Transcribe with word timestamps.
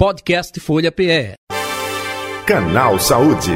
Podcast 0.00 0.58
Folha 0.60 0.90
PE. 0.90 1.34
Canal 2.46 2.98
Saúde. 2.98 3.52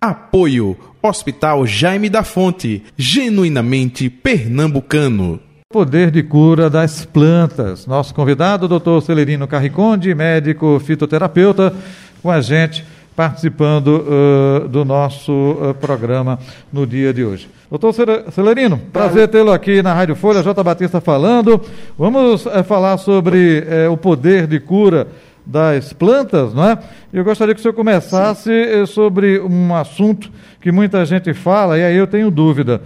Apoio 0.00 0.78
Hospital 1.02 1.66
Jaime 1.66 2.08
da 2.08 2.22
Fonte, 2.22 2.84
genuinamente 2.96 4.08
pernambucano. 4.08 5.40
Poder 5.68 6.12
de 6.12 6.22
cura 6.22 6.70
das 6.70 7.04
plantas. 7.04 7.88
Nosso 7.88 8.14
convidado, 8.14 8.68
Dr. 8.68 9.02
Celerino 9.02 9.48
Carriconde, 9.48 10.14
médico 10.14 10.78
fitoterapeuta, 10.78 11.74
com 12.22 12.30
a 12.30 12.40
gente 12.40 12.84
participando 13.16 14.04
uh, 14.04 14.68
do 14.68 14.84
nosso 14.84 15.32
uh, 15.32 15.74
programa 15.74 16.38
no 16.72 16.86
dia 16.86 17.12
de 17.12 17.24
hoje. 17.24 17.48
Doutor 17.70 17.94
Celerino, 18.32 18.78
prazer 18.92 19.28
tê-lo 19.28 19.52
aqui 19.52 19.82
na 19.82 19.94
Rádio 19.94 20.16
Folha, 20.16 20.42
J. 20.42 20.62
Batista 20.62 21.00
falando. 21.00 21.60
Vamos 21.96 22.44
uh, 22.46 22.64
falar 22.64 22.98
sobre 22.98 23.64
o 23.90 23.96
poder 23.96 24.46
de 24.46 24.58
cura 24.58 25.06
das 25.46 25.92
plantas, 25.92 26.54
não 26.54 26.64
é? 26.64 26.78
Eu 27.12 27.22
gostaria 27.22 27.54
que 27.54 27.60
o 27.60 27.62
senhor 27.62 27.74
começasse 27.74 28.50
Sim. 28.50 28.86
sobre 28.86 29.38
um 29.40 29.74
assunto 29.74 30.30
que 30.60 30.72
muita 30.72 31.04
gente 31.04 31.34
fala, 31.34 31.78
e 31.78 31.84
aí 31.84 31.96
eu 31.96 32.06
tenho 32.06 32.30
dúvida. 32.30 32.80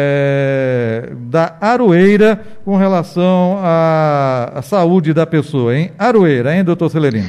da 1.13 1.57
aroeira 1.61 2.43
com 2.65 2.79
relação 2.79 3.59
à, 3.61 4.53
à, 4.57 4.63
saúde 4.63 5.13
da 5.13 5.27
pessoa, 5.27 5.77
hein? 5.77 5.93
Aroeira, 5.99 6.57
hein, 6.57 6.65
doutor 6.65 6.89
Celerino? 6.91 7.29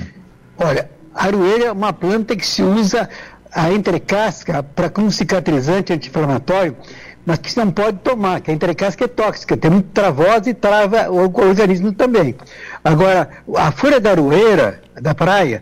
Olha, 0.58 0.90
aroeira 1.14 1.66
é 1.66 1.72
uma 1.72 1.92
planta 1.92 2.34
que 2.36 2.48
se 2.48 2.64
usa 2.64 3.10
a 3.54 3.72
entrecasca 3.74 4.64
para 4.64 4.90
como 4.90 5.12
cicatrizante 5.12 5.92
anti-inflamatório, 5.92 6.78
mas 7.26 7.40
que 7.40 7.58
não 7.58 7.70
pode 7.72 7.98
tomar, 7.98 8.40
que 8.40 8.52
a 8.52 8.54
entrecasca 8.54 9.04
é 9.04 9.08
tóxica, 9.08 9.58
tem 9.58 9.70
muito 9.70 9.90
travosa 9.90 10.50
e 10.50 10.54
trava 10.54 11.12
o 11.12 11.24
organismo 11.24 11.92
também. 11.92 12.36
Agora, 12.84 13.28
a 13.58 13.72
folha 13.72 14.00
da 14.00 14.12
aroeira, 14.12 14.82
da 15.02 15.14
praia, 15.14 15.62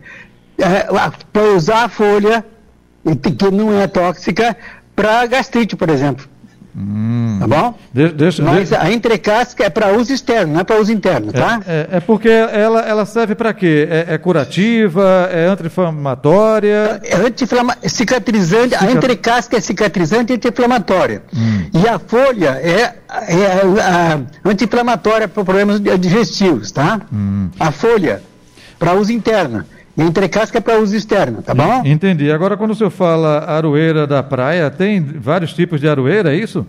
é, 0.59 0.85
para 1.33 1.43
usar 1.55 1.85
a 1.85 1.89
folha 1.89 2.45
que 3.15 3.51
não 3.51 3.79
é 3.79 3.87
tóxica 3.87 4.57
para 4.97 5.27
gastrite, 5.27 5.75
por 5.75 5.91
exemplo. 5.91 6.25
Hum. 6.75 7.37
Tá 7.39 7.47
bom? 7.47 7.77
De, 7.93 8.09
deixa, 8.09 8.43
Mas 8.43 8.69
deixa... 8.69 8.83
a 8.83 8.91
entrecasca 8.91 9.63
é 9.63 9.69
para 9.69 9.93
uso 9.93 10.13
externo, 10.13 10.53
não 10.53 10.61
é 10.61 10.63
para 10.63 10.79
uso 10.79 10.91
interno, 10.91 11.31
tá? 11.31 11.59
É, 11.67 11.87
é, 11.91 11.97
é, 11.97 11.99
porque 11.99 12.29
ela, 12.29 12.81
ela 12.81 13.05
serve 13.05 13.33
para 13.33 13.51
quê? 13.53 13.87
É, 13.89 14.13
é, 14.13 14.17
curativa? 14.17 15.29
É 15.31 15.47
anti-inflamatória? 15.47 16.99
É 17.03 17.15
anti-inflama... 17.15 17.75
cicatrizante. 17.83 18.75
Cicat... 18.75 18.87
A 18.87 18.91
entrecasca 18.91 19.57
é 19.57 19.59
cicatrizante 19.59 20.33
e 20.33 20.35
anti-inflamatória. 20.35 21.23
Hum. 21.35 21.65
E 21.73 21.87
a 21.87 21.97
folha 21.99 22.59
é, 22.61 22.95
é 23.11 24.19
anti-inflamatória 24.45 25.27
para 25.27 25.43
problemas 25.43 25.79
digestivos, 25.79 26.71
tá? 26.71 27.01
Hum. 27.11 27.49
A 27.59 27.71
folha 27.71 28.21
para 28.77 28.93
uso 28.93 29.11
interno. 29.11 29.63
E 29.97 30.03
entrecasca 30.03 30.59
é 30.59 30.61
para 30.61 30.79
uso 30.79 30.95
externo, 30.95 31.41
tá 31.41 31.55
bom? 31.55 31.81
Entendi. 31.83 32.31
Agora, 32.31 32.55
quando 32.55 32.71
o 32.71 32.75
senhor 32.75 32.91
fala 32.91 33.43
aroeira 33.45 34.05
da 34.05 34.21
praia, 34.21 34.69
tem 34.69 35.01
vários 35.01 35.53
tipos 35.53 35.81
de 35.81 35.89
aroeira, 35.89 36.35
é 36.35 36.37
isso? 36.37 36.67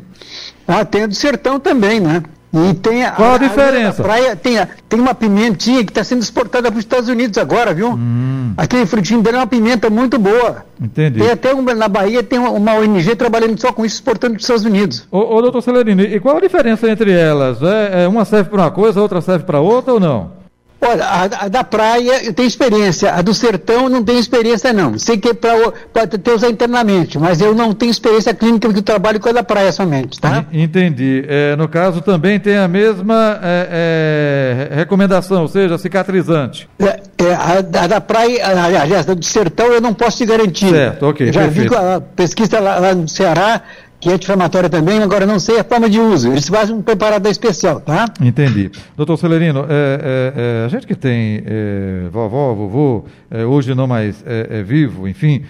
Ah, 0.66 0.82
tem 0.82 1.02
a 1.02 1.06
do 1.06 1.14
sertão 1.14 1.60
também, 1.60 2.00
né? 2.00 2.22
E 2.50 2.72
tem 2.74 3.04
a, 3.04 3.10
Qual 3.10 3.32
a, 3.32 3.34
a 3.34 3.38
diferença? 3.38 4.00
A 4.00 4.04
praia 4.04 4.34
tem, 4.34 4.58
a, 4.58 4.66
tem 4.88 4.98
uma 4.98 5.14
pimentinha 5.14 5.84
que 5.84 5.90
está 5.90 6.02
sendo 6.02 6.22
exportada 6.22 6.70
para 6.70 6.78
os 6.78 6.84
Estados 6.84 7.10
Unidos 7.10 7.36
agora, 7.36 7.74
viu? 7.74 7.90
Hum. 7.90 8.54
Aquele 8.56 8.86
frutinho 8.86 9.20
dele 9.20 9.36
é 9.36 9.40
uma 9.40 9.46
pimenta 9.46 9.90
muito 9.90 10.18
boa. 10.18 10.64
Entendi. 10.80 11.20
Tem 11.20 11.30
até 11.30 11.52
uma, 11.52 11.74
na 11.74 11.88
Bahia 11.88 12.22
tem 12.22 12.38
uma, 12.38 12.50
uma, 12.50 12.74
ONG 12.76 13.14
trabalhando 13.14 13.60
só 13.60 13.70
com 13.70 13.84
isso, 13.84 13.96
exportando 13.96 14.32
para 14.32 14.38
os 14.38 14.44
Estados 14.44 14.64
Unidos. 14.64 15.06
Ô, 15.10 15.36
ô 15.36 15.42
doutor 15.42 15.60
Celerino, 15.60 16.00
e 16.00 16.18
qual 16.18 16.38
a 16.38 16.40
diferença 16.40 16.88
entre 16.90 17.12
elas? 17.12 17.62
É, 17.62 18.04
é 18.04 18.08
uma 18.08 18.24
serve 18.24 18.48
para 18.48 18.62
uma 18.62 18.70
coisa, 18.70 18.98
a 18.98 19.02
outra 19.02 19.20
serve 19.20 19.44
para 19.44 19.60
outra 19.60 19.92
ou 19.92 20.00
não? 20.00 20.37
Olha, 20.80 21.04
a, 21.04 21.22
a, 21.22 21.48
da 21.48 21.64
praia 21.64 22.24
eu 22.24 22.32
tenho 22.32 22.46
experiência, 22.46 23.12
a 23.12 23.20
do 23.20 23.34
sertão 23.34 23.88
não 23.88 24.04
tenho 24.04 24.18
experiência 24.18 24.72
não. 24.72 24.96
Sei 24.96 25.18
que 25.18 25.30
é 25.30 25.34
para 25.34 26.06
ter 26.06 26.32
usar 26.32 26.48
internamente, 26.48 27.18
mas 27.18 27.40
eu 27.40 27.52
não 27.54 27.74
tenho 27.74 27.90
experiência 27.90 28.32
clínica 28.32 28.68
porque 28.68 28.78
eu 28.78 28.84
trabalho 28.84 29.18
com 29.18 29.28
a 29.28 29.32
da 29.32 29.42
praia 29.42 29.72
somente, 29.72 30.20
tá? 30.20 30.46
Entendi. 30.52 31.24
É, 31.26 31.56
no 31.56 31.68
caso 31.68 32.00
também 32.00 32.38
tem 32.38 32.56
a 32.56 32.68
mesma 32.68 33.40
é, 33.42 34.68
é, 34.70 34.74
recomendação, 34.76 35.42
ou 35.42 35.48
seja, 35.48 35.76
cicatrizante. 35.78 36.68
É, 36.78 37.00
é 37.24 37.34
a, 37.34 37.82
a, 37.82 37.86
da 37.88 38.00
praia, 38.00 38.46
aliás, 38.46 39.08
a 39.08 39.14
do 39.14 39.24
sertão 39.24 39.66
eu 39.66 39.80
não 39.80 39.92
posso 39.92 40.18
te 40.18 40.26
garantir. 40.26 40.70
Certo, 40.70 41.06
ok. 41.06 41.32
Já 41.32 41.42
perfeito. 41.42 41.70
vi 41.70 41.76
a 41.76 42.00
pesquisa 42.00 42.60
lá, 42.60 42.78
lá 42.78 42.94
no 42.94 43.08
Ceará, 43.08 43.62
que 44.00 44.08
é 44.08 44.12
anti-inflamatória 44.12 44.68
também, 44.68 45.02
agora 45.02 45.26
não 45.26 45.38
sei 45.38 45.58
a 45.58 45.64
forma 45.64 45.90
de 45.90 45.98
uso. 45.98 46.30
Eles 46.30 46.48
fazem 46.48 46.74
um 46.74 46.82
preparado 46.82 47.26
especial, 47.28 47.80
tá? 47.80 48.06
Entendi. 48.20 48.70
Doutor 48.96 49.16
Celerino, 49.16 49.60
é, 49.60 49.64
é, 49.68 50.62
é, 50.62 50.64
a 50.64 50.68
gente 50.68 50.86
que 50.86 50.94
tem 50.94 51.42
é, 51.44 52.08
vovó, 52.10 52.54
vovô, 52.54 53.04
é, 53.30 53.44
hoje 53.44 53.74
não 53.74 53.86
mais 53.86 54.22
é, 54.24 54.62
vivo, 54.62 55.08
enfim, 55.08 55.44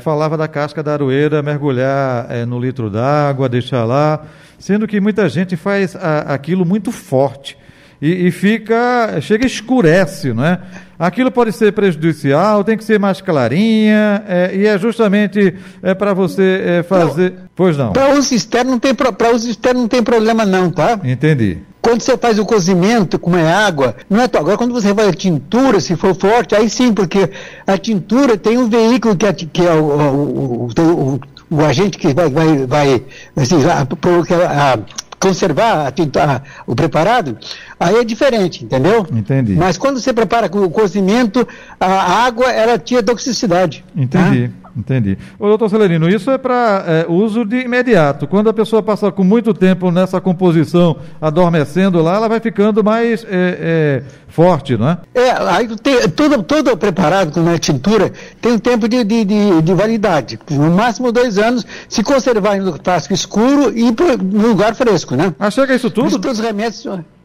falava 0.00 0.36
da 0.36 0.48
casca 0.48 0.82
da 0.82 0.92
aroeira, 0.94 1.40
mergulhar 1.40 2.26
no 2.46 2.58
litro 2.58 2.90
d'água, 2.90 3.48
deixar 3.48 3.84
lá, 3.84 4.24
sendo 4.58 4.86
que 4.86 5.00
muita 5.00 5.28
gente 5.28 5.56
faz 5.56 5.94
a, 5.94 6.34
aquilo 6.34 6.64
muito 6.64 6.90
forte 6.90 7.56
e, 8.04 8.26
e 8.26 8.30
fica, 8.30 9.18
chega 9.22 9.46
escurece, 9.46 10.34
não 10.34 10.44
é? 10.44 10.60
Aquilo 10.98 11.30
pode 11.30 11.52
ser 11.52 11.72
prejudicial, 11.72 12.62
tem 12.62 12.76
que 12.76 12.84
ser 12.84 13.00
mais 13.00 13.22
clarinha, 13.22 14.22
é, 14.28 14.54
e 14.54 14.66
é 14.66 14.78
justamente 14.78 15.54
é, 15.82 15.94
para 15.94 16.12
você 16.12 16.62
é, 16.64 16.82
fazer. 16.82 17.30
Não, 17.30 17.48
pois 17.56 17.78
não. 17.78 17.92
Para 17.92 18.10
uso 18.10 18.34
externo 18.34 18.72
não 18.72 18.78
tem 18.78 18.94
para 18.94 19.34
uso 19.34 19.48
externo 19.48 19.80
não 19.80 19.88
tem 19.88 20.02
problema 20.02 20.44
não, 20.44 20.70
tá? 20.70 21.00
Entendi. 21.02 21.58
Quando 21.80 22.02
você 22.02 22.16
faz 22.18 22.38
o 22.38 22.44
cozimento, 22.44 23.18
como 23.18 23.36
é 23.36 23.50
água, 23.50 23.96
não 24.08 24.20
é 24.20 24.24
Agora, 24.24 24.58
quando 24.58 24.74
você 24.74 24.92
vai 24.92 25.08
a 25.08 25.12
tintura, 25.12 25.80
se 25.80 25.96
for 25.96 26.14
forte, 26.14 26.54
aí 26.54 26.68
sim, 26.68 26.92
porque 26.92 27.30
a 27.66 27.78
tintura 27.78 28.36
tem 28.36 28.58
um 28.58 28.68
veículo 28.68 29.16
que 29.16 29.26
é, 29.26 29.32
que 29.32 29.62
é 29.66 29.72
o, 29.72 29.84
o, 29.84 30.68
o, 30.78 31.20
o, 31.50 31.60
agente 31.64 31.96
que 31.96 32.12
vai, 32.12 32.28
vai, 32.28 32.66
vai 32.66 33.02
assim, 33.36 33.56
a, 33.64 33.82
a, 33.82 34.78
conservar 35.24 35.86
a, 35.86 35.88
a, 35.88 36.42
o 36.66 36.74
preparado, 36.74 37.38
aí 37.78 37.96
é 37.96 38.04
diferente, 38.04 38.64
entendeu? 38.64 39.06
Entendi. 39.12 39.54
Mas 39.54 39.76
quando 39.76 39.98
você 39.98 40.12
prepara 40.12 40.48
com 40.48 40.60
o 40.60 40.70
cozimento, 40.70 41.46
a 41.78 42.24
água, 42.24 42.50
ela 42.50 42.78
tira 42.78 43.02
toxicidade. 43.02 43.84
Entendi. 43.96 44.48
Tá? 44.48 44.64
Entendi. 44.76 45.16
Ô, 45.38 45.46
doutor 45.46 45.70
Celerino, 45.70 46.08
isso 46.08 46.30
é 46.30 46.36
para 46.36 46.84
é, 46.86 47.06
uso 47.08 47.44
de 47.44 47.60
imediato. 47.60 48.26
Quando 48.26 48.48
a 48.48 48.52
pessoa 48.52 48.82
passa 48.82 49.10
com 49.12 49.22
muito 49.22 49.54
tempo 49.54 49.90
nessa 49.90 50.20
composição, 50.20 50.96
adormecendo 51.20 52.02
lá, 52.02 52.16
ela 52.16 52.28
vai 52.28 52.40
ficando 52.40 52.82
mais 52.82 53.24
é, 53.24 53.28
é, 53.30 54.02
forte, 54.26 54.76
não 54.76 54.88
é? 54.88 54.98
É, 55.14 55.30
aí 55.30 55.68
tem, 55.76 56.08
todo, 56.08 56.42
todo 56.42 56.76
preparado 56.76 57.32
com 57.32 57.48
a 57.48 57.56
tintura 57.56 58.12
tem 58.40 58.52
um 58.52 58.58
tempo 58.58 58.88
de, 58.88 59.04
de, 59.04 59.24
de, 59.24 59.62
de, 59.62 59.74
validade. 59.74 60.40
No 60.50 60.70
máximo 60.72 61.12
dois 61.12 61.38
anos, 61.38 61.64
se 61.88 62.02
conservar 62.02 62.56
no 62.56 62.78
plástico 62.78 63.14
escuro 63.14 63.72
e 63.76 63.84
no 64.22 64.48
lugar 64.48 64.74
fresco, 64.74 65.14
né? 65.14 65.32
Ah, 65.38 65.50
chega 65.52 65.74
isso 65.74 65.88
tudo? 65.88 66.18
Todos 66.18 66.40
os 66.40 66.44
remédios. 66.44 66.84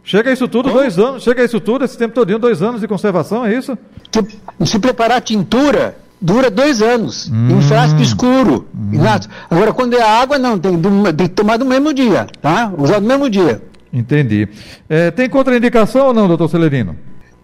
Chega 0.09 0.31
isso 0.31 0.47
tudo, 0.47 0.69
Como? 0.69 0.81
dois 0.81 0.97
anos. 0.97 1.21
Chega 1.21 1.43
isso 1.43 1.59
tudo, 1.59 1.85
esse 1.85 1.95
tempo 1.95 2.15
todo, 2.15 2.39
dois 2.39 2.63
anos 2.63 2.81
de 2.81 2.87
conservação, 2.87 3.45
é 3.45 3.53
isso? 3.53 3.77
Se 4.65 4.79
preparar 4.79 5.19
a 5.19 5.21
tintura 5.21 5.95
dura 6.19 6.49
dois 6.49 6.81
anos, 6.81 7.29
hum, 7.29 7.49
em 7.51 7.53
um 7.53 7.61
frasco 7.61 8.01
escuro. 8.01 8.65
Hum. 8.73 8.99
Agora, 9.47 9.71
quando 9.71 9.93
é 9.93 10.01
água, 10.01 10.39
não, 10.39 10.57
tem, 10.57 10.81
tem 11.15 11.27
que 11.27 11.35
tomar 11.35 11.59
no 11.59 11.65
mesmo 11.65 11.93
dia, 11.93 12.25
tá? 12.41 12.73
Usar 12.75 12.99
no 12.99 13.07
mesmo 13.07 13.29
dia. 13.29 13.61
Entendi. 13.93 14.47
É, 14.89 15.11
tem 15.11 15.29
contraindicação 15.29 16.07
ou 16.07 16.13
não, 16.13 16.27
doutor 16.27 16.49
Celerino? 16.49 16.95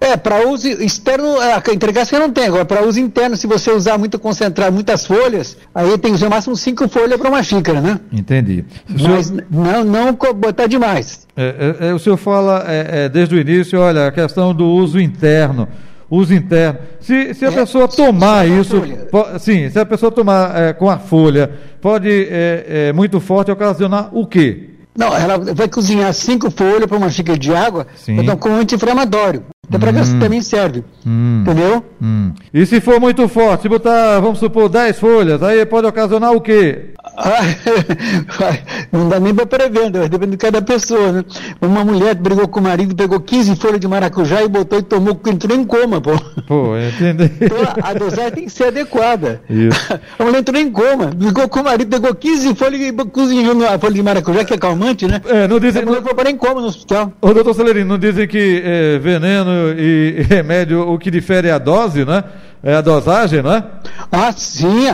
É, 0.05 0.15
para 0.15 0.47
uso 0.47 0.67
externo, 0.67 1.37
a 1.39 1.73
entregação 1.73 2.19
não 2.19 2.31
tem. 2.31 2.45
Agora, 2.45 2.63
para 2.63 2.85
uso 2.85 2.99
interno, 2.99 3.35
se 3.35 3.47
você 3.47 3.71
usar 3.71 3.97
muito 3.97 4.19
concentrado, 4.19 4.71
muitas 4.71 5.05
folhas, 5.05 5.57
aí 5.73 5.97
tem 5.97 6.11
que 6.11 6.17
usar 6.17 6.29
máximo 6.29 6.55
cinco 6.55 6.87
folhas 6.87 7.17
para 7.19 7.27
uma 7.27 7.41
xícara, 7.41 7.81
né? 7.81 7.99
Entendi. 8.11 8.63
Mas 8.87 9.27
senhor... 9.27 9.45
não, 9.49 9.83
não 9.83 10.13
botar 10.13 10.67
demais. 10.67 11.25
É, 11.35 11.77
é, 11.79 11.87
é, 11.89 11.93
o 11.93 11.97
senhor 11.97 12.17
fala 12.17 12.63
é, 12.67 13.05
é, 13.05 13.09
desde 13.09 13.33
o 13.33 13.39
início, 13.39 13.79
olha, 13.79 14.07
a 14.07 14.11
questão 14.11 14.53
do 14.53 14.65
uso 14.65 14.99
interno 14.99 15.67
uso 16.07 16.35
interno. 16.35 16.79
Se, 16.99 17.33
se 17.33 17.45
a 17.45 17.49
é, 17.49 17.51
pessoa 17.51 17.87
tomar 17.87 18.47
isso, 18.47 18.81
pode, 19.11 19.41
sim, 19.41 19.69
se 19.69 19.79
a 19.79 19.85
pessoa 19.85 20.11
tomar 20.11 20.55
é, 20.55 20.73
com 20.73 20.87
a 20.87 20.99
folha, 20.99 21.51
pode 21.81 22.09
é, 22.29 22.65
é, 22.89 22.93
muito 22.93 23.19
forte 23.19 23.51
ocasionar 23.51 24.09
o 24.13 24.25
quê? 24.25 24.69
Não, 24.97 25.13
ela 25.13 25.37
vai 25.37 25.67
cozinhar 25.67 26.13
cinco 26.13 26.49
folhas 26.49 26.85
para 26.85 26.97
uma 26.97 27.09
xícara 27.09 27.37
de 27.37 27.53
água, 27.53 27.85
então 28.07 28.37
com 28.37 28.49
um 28.49 28.59
anti-inflamatório. 28.59 29.43
Então, 29.67 29.79
para 29.79 29.91
hum. 29.91 30.19
também 30.19 30.41
serve. 30.41 30.83
Hum. 31.05 31.41
Entendeu? 31.41 31.83
Hum. 32.01 32.31
E 32.53 32.65
se 32.65 32.79
for 32.79 32.99
muito 32.99 33.27
forte, 33.27 33.63
se 33.63 33.69
botar, 33.69 34.19
vamos 34.19 34.39
supor, 34.39 34.69
10 34.69 34.99
folhas, 34.99 35.41
aí 35.43 35.65
pode 35.65 35.87
ocasionar 35.87 36.33
o 36.33 36.41
quê? 36.41 36.93
não 38.91 39.07
dá 39.09 39.19
nem 39.19 39.33
para 39.33 39.45
prever, 39.45 39.89
depende 40.09 40.31
de 40.31 40.37
cada 40.37 40.61
pessoa, 40.61 41.11
né? 41.11 41.25
Uma 41.61 41.83
mulher 41.83 42.15
brigou 42.15 42.47
com 42.47 42.59
o 42.59 42.63
marido, 42.63 42.95
pegou 42.95 43.19
15 43.19 43.55
folhas 43.55 43.79
de 43.79 43.87
maracujá 43.87 44.43
e 44.43 44.47
botou 44.47 44.79
e 44.79 44.83
tomou, 44.83 45.19
entrou 45.27 45.57
em 45.57 45.63
coma, 45.63 46.01
pô. 46.01 46.11
Pô, 46.47 46.77
entendi. 46.77 47.31
Então 47.45 47.57
a 47.83 47.93
dosagem 47.93 48.31
tem 48.31 48.43
que 48.45 48.51
ser 48.51 48.65
adequada. 48.65 49.41
Isso. 49.49 49.79
A 50.17 50.23
mulher 50.23 50.39
entrou 50.39 50.59
em 50.59 50.71
coma, 50.71 51.07
brigou 51.07 51.47
com 51.47 51.59
o 51.59 51.63
marido, 51.63 51.89
pegou 51.89 52.13
15 52.13 52.55
folhas 52.55 52.81
e 52.81 52.91
cozinhou 52.91 53.55
a 53.67 53.77
folha 53.77 53.93
de 53.93 54.03
maracujá, 54.03 54.43
que 54.43 54.53
é 54.53 54.57
calmante, 54.57 55.07
né? 55.07 55.21
É, 55.25 55.47
não 55.47 55.59
dizem. 55.59 55.81
A 55.81 55.85
mulher 55.85 56.01
foi 56.01 56.13
parar 56.13 56.29
em 56.29 56.37
coma 56.37 56.61
no 56.61 56.67
hospital. 56.67 57.13
Ô, 57.21 57.33
doutor 57.33 57.53
Celerino, 57.53 57.89
não 57.89 57.97
dizem 57.97 58.27
que 58.27 58.61
é, 58.63 58.97
veneno 58.99 59.51
e 59.77 60.21
remédio, 60.23 60.81
o 60.81 60.97
que 60.97 61.09
difere 61.11 61.47
é 61.47 61.51
a 61.51 61.57
dose, 61.57 62.05
né? 62.05 62.23
É 62.63 62.75
a 62.75 62.81
dosagem, 62.81 63.41
não 63.41 63.53
é? 63.53 63.63
Ah, 64.11 64.31
sim. 64.31 64.85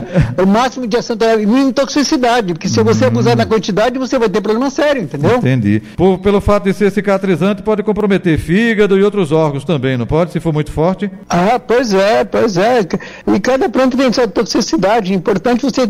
O 0.42 0.46
máximo 0.46 0.86
de 0.88 0.98
ação 0.98 1.16
é 1.22 1.38
mínima 1.38 1.72
toxicidade. 1.72 2.54
Porque 2.54 2.68
se 2.68 2.84
você 2.84 3.06
abusar 3.06 3.36
da 3.36 3.46
quantidade, 3.46 3.98
você 3.98 4.19
vai 4.19 4.30
ter 4.30 4.42
problema 4.42 4.69
sério, 4.69 5.04
entendeu? 5.04 5.38
Entendi. 5.38 5.81
Por, 5.96 6.19
pelo 6.19 6.42
fato 6.42 6.66
de 6.66 6.74
ser 6.74 6.92
cicatrizante, 6.92 7.62
pode 7.62 7.84
comprometer 7.84 8.38
fígado 8.38 8.98
e 8.98 9.04
outros 9.04 9.31
órgãos 9.31 9.63
também, 9.63 9.98
não 9.98 10.06
pode? 10.06 10.31
Se 10.31 10.40
for 10.40 10.54
muito 10.54 10.72
forte? 10.72 11.10
Ah, 11.30 11.60
pois 11.60 11.94
é, 11.94 12.24
pois 12.24 12.58
é. 12.58 12.80
E 13.34 13.40
cada 13.40 13.69
planta 13.69 13.96
tem 13.96 14.12
sua 14.12 14.28
toxicidade. 14.28 15.13
É 15.13 15.16
importante 15.16 15.62
você 15.62 15.81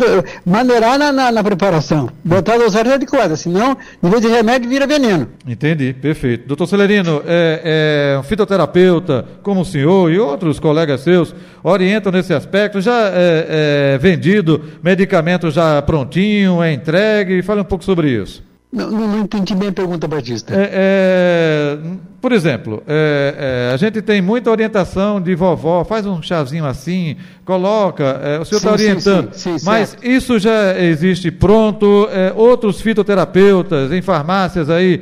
maneirar 0.46 1.00
na, 1.00 1.12
na, 1.12 1.32
na 1.32 1.44
preparação. 1.44 2.10
Botar 2.24 2.56
a 2.56 2.58
dosagem 2.58 2.94
adequada, 2.94 3.36
senão, 3.36 3.78
em 4.04 4.10
vez 4.10 4.22
de 4.22 4.28
remédio, 4.28 4.70
vira 4.70 4.86
veneno. 4.86 5.28
Entendi, 5.48 5.94
perfeito. 5.94 6.48
Doutor 6.48 6.68
Celerino, 6.68 7.22
é, 7.26 8.14
é 8.16 8.20
um 8.20 8.24
fitoterapeuta 8.24 9.26
como 9.42 9.62
o 9.62 9.66
senhor 9.66 10.12
e 10.12 10.20
outros 10.20 10.60
colegas 10.60 11.02
seus 11.02 11.34
orientam 11.72 12.12
nesse 12.12 12.34
aspecto? 12.34 12.82
Já 12.82 13.10
é, 13.10 13.94
é 13.94 13.98
vendido 13.98 14.62
medicamento 14.84 15.50
já 15.50 15.82
prontinho, 15.82 16.62
é 16.62 16.74
entregue? 16.74 17.42
Fale 17.42 17.62
um 17.62 17.66
pouco 17.66 17.84
sobre 17.84 18.10
isso. 18.10 18.44
Não, 18.72 18.90
não, 18.90 19.20
entendi 19.20 19.54
bem 19.54 19.70
a 19.70 19.74
pergunta, 19.74 20.08
Batista. 20.08 20.54
É, 20.56 20.70
é, 20.74 21.78
por 22.22 22.32
exemplo, 22.32 22.84
é, 22.88 23.70
é, 23.72 23.74
a 23.74 23.78
gente 23.78 24.00
tem 24.00 24.22
muita 24.22 24.52
orientação 24.52 25.20
de 25.20 25.34
vovó, 25.34 25.84
faz 25.84 26.06
um 26.06 26.22
chazinho 26.22 26.68
assim, 26.68 27.18
coloca, 27.44 28.04
é, 28.24 28.40
o 28.40 28.46
senhor 28.46 28.60
está 28.60 28.72
orientando, 28.72 29.34
sim, 29.34 29.54
sim, 29.54 29.58
sim, 29.58 29.66
mas 29.66 29.90
certo. 29.90 30.06
isso 30.06 30.38
já 30.38 30.80
existe 30.80 31.32
pronto, 31.32 32.08
é, 32.12 32.32
outros 32.36 32.80
fitoterapeutas 32.80 33.92
em 33.92 34.04
farmácias 34.04 34.70
aí 34.70 35.02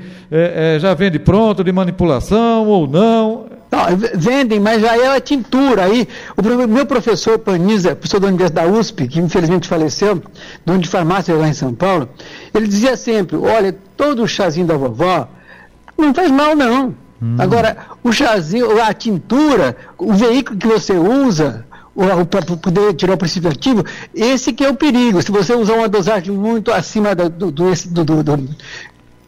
já 0.79 0.93
vende 0.93 1.17
pronto 1.17 1.63
de 1.63 1.71
manipulação 1.71 2.67
ou 2.67 2.87
não? 2.87 3.47
Não, 3.71 3.85
vendem, 4.15 4.59
mas 4.59 4.81
já 4.81 4.95
é 4.95 5.15
a 5.15 5.19
tintura. 5.19 5.85
Aí, 5.85 6.07
o 6.37 6.67
meu 6.67 6.85
professor 6.85 7.37
Paniza, 7.37 7.95
professor 7.95 8.19
da 8.19 8.27
Universidade 8.27 8.71
da 8.71 8.77
USP, 8.77 9.07
que 9.07 9.19
infelizmente 9.19 9.67
faleceu, 9.67 10.21
dono 10.65 10.79
de 10.79 10.87
farmácia 10.87 11.35
lá 11.35 11.47
em 11.47 11.53
São 11.53 11.73
Paulo, 11.73 12.09
ele 12.53 12.67
dizia 12.67 12.95
sempre: 12.95 13.37
olha, 13.37 13.75
todo 13.97 14.23
o 14.23 14.27
chazinho 14.27 14.67
da 14.67 14.77
vovó 14.77 15.27
não 15.97 16.13
faz 16.13 16.31
mal, 16.31 16.55
não. 16.55 16.95
Hum. 17.21 17.35
Agora, 17.37 17.77
o 18.03 18.11
chazinho, 18.11 18.81
a 18.81 18.93
tintura, 18.93 19.75
o 19.97 20.13
veículo 20.13 20.57
que 20.57 20.67
você 20.67 20.93
usa, 20.93 21.65
para 22.29 22.41
poder 22.41 22.93
tirar 22.93 23.13
o 23.13 23.17
princípio 23.17 23.49
ativo, 23.49 23.83
esse 24.13 24.53
que 24.53 24.63
é 24.63 24.69
o 24.69 24.75
perigo. 24.75 25.21
Se 25.21 25.31
você 25.31 25.53
usar 25.53 25.73
uma 25.73 25.89
dosagem 25.89 26.33
muito 26.33 26.71
acima 26.71 27.13
do, 27.13 27.29
do, 27.29 27.51
do, 27.51 28.03
do, 28.03 28.23
do 28.23 28.49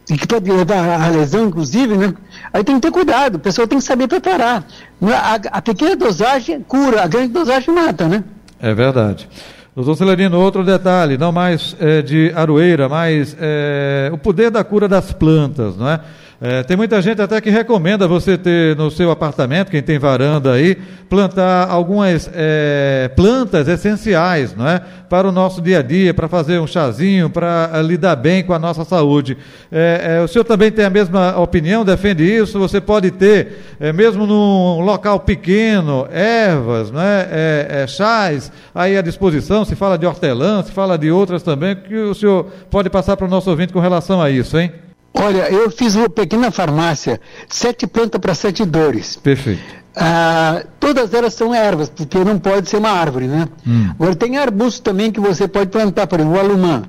que 0.05 0.27
pode 0.27 0.51
levar 0.51 1.01
à 1.01 1.07
lesão, 1.09 1.47
inclusive, 1.47 1.95
né? 1.97 2.13
Aí 2.51 2.63
tem 2.63 2.75
que 2.75 2.81
ter 2.81 2.91
cuidado, 2.91 3.35
a 3.35 3.39
pessoa 3.39 3.67
tem 3.67 3.77
que 3.77 3.83
saber 3.83 4.07
preparar. 4.07 4.65
A, 5.01 5.57
a 5.57 5.61
pequena 5.61 5.95
dosagem 5.95 6.61
cura, 6.61 7.03
a 7.03 7.07
grande 7.07 7.29
dosagem 7.29 7.73
mata, 7.73 8.07
né? 8.07 8.23
É 8.59 8.73
verdade. 8.73 9.27
Doutor 9.75 9.95
Celerino, 9.95 10.37
outro 10.37 10.65
detalhe, 10.65 11.17
não 11.17 11.31
mais 11.31 11.75
é, 11.79 12.01
de 12.01 12.31
aroeira, 12.35 12.89
mas 12.89 13.35
é, 13.39 14.09
o 14.13 14.17
poder 14.17 14.51
da 14.51 14.63
cura 14.65 14.87
das 14.87 15.13
plantas, 15.13 15.77
não 15.77 15.89
é? 15.89 16.01
É, 16.43 16.63
tem 16.63 16.75
muita 16.75 16.99
gente 17.03 17.21
até 17.21 17.39
que 17.39 17.51
recomenda 17.51 18.07
você 18.07 18.35
ter 18.35 18.75
no 18.75 18.89
seu 18.89 19.11
apartamento, 19.11 19.69
quem 19.69 19.83
tem 19.83 19.99
varanda 19.99 20.53
aí, 20.53 20.75
plantar 21.07 21.69
algumas 21.69 22.27
é, 22.33 23.11
plantas 23.15 23.67
essenciais, 23.67 24.55
não 24.55 24.67
é? 24.67 24.81
Para 25.07 25.29
o 25.29 25.31
nosso 25.31 25.61
dia 25.61 25.77
a 25.77 25.81
dia, 25.83 26.15
para 26.15 26.27
fazer 26.27 26.57
um 26.59 26.65
chazinho, 26.65 27.29
para 27.29 27.69
é, 27.75 27.81
lidar 27.83 28.15
bem 28.15 28.43
com 28.43 28.55
a 28.55 28.57
nossa 28.57 28.83
saúde. 28.83 29.37
É, 29.71 30.15
é, 30.17 30.23
o 30.23 30.27
senhor 30.27 30.43
também 30.43 30.71
tem 30.71 30.83
a 30.83 30.89
mesma 30.89 31.37
opinião, 31.37 31.85
defende 31.85 32.23
isso? 32.23 32.57
Você 32.57 32.81
pode 32.81 33.11
ter, 33.11 33.59
é, 33.79 33.93
mesmo 33.93 34.25
num 34.25 34.81
local 34.81 35.19
pequeno, 35.19 36.07
ervas, 36.11 36.89
não 36.89 37.01
é? 37.01 37.85
chás 37.87 38.51
aí 38.73 38.97
à 38.97 39.01
disposição, 39.03 39.63
se 39.63 39.75
fala 39.75 39.95
de 39.95 40.07
hortelã, 40.07 40.63
se 40.63 40.71
fala 40.71 40.97
de 40.97 41.11
outras 41.11 41.43
também, 41.43 41.75
que 41.75 41.95
o 41.95 42.15
senhor 42.15 42.47
pode 42.71 42.89
passar 42.89 43.15
para 43.15 43.27
o 43.27 43.29
nosso 43.29 43.47
ouvinte 43.47 43.71
com 43.71 43.79
relação 43.79 44.19
a 44.19 44.31
isso, 44.31 44.57
hein? 44.57 44.71
Olha, 45.13 45.51
eu 45.51 45.69
fiz 45.69 45.95
uma 45.95 46.09
pequena 46.09 46.51
farmácia, 46.51 47.19
sete 47.47 47.85
plantas 47.85 48.19
para 48.19 48.33
sete 48.33 48.65
dores. 48.65 49.17
Perfeito. 49.17 49.61
Ah, 49.95 50.63
todas 50.79 51.13
elas 51.13 51.33
são 51.33 51.53
ervas, 51.53 51.89
porque 51.89 52.17
não 52.23 52.39
pode 52.39 52.69
ser 52.69 52.77
uma 52.77 52.91
árvore, 52.91 53.27
né? 53.27 53.47
Hum. 53.67 53.89
Agora 53.91 54.15
tem 54.15 54.37
arbustos 54.37 54.79
também 54.79 55.11
que 55.11 55.19
você 55.19 55.47
pode 55.47 55.69
plantar, 55.69 56.07
por 56.07 56.19
exemplo, 56.19 56.37
o 56.37 56.39
alumã. 56.39 56.83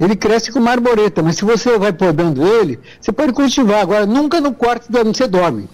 Ele 0.00 0.14
cresce 0.14 0.52
com 0.52 0.58
uma 0.58 0.70
arboreta, 0.70 1.22
mas 1.22 1.36
se 1.36 1.44
você 1.44 1.76
vai 1.78 1.92
podando 1.92 2.46
ele, 2.46 2.78
você 3.00 3.10
pode 3.12 3.32
cultivar. 3.32 3.80
Agora, 3.80 4.06
nunca 4.06 4.40
no 4.40 4.52
quarto 4.52 4.88
onde 4.96 5.16
você 5.16 5.26
dorme. 5.26 5.68